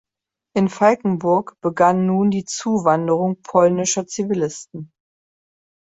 In 0.55 0.67
Falkenburg 0.67 1.57
begann 1.61 2.07
nun 2.07 2.31
die 2.31 2.43
Zuwanderung 2.43 3.43
polnischer 3.43 4.07
Zivilisten. 4.07 4.91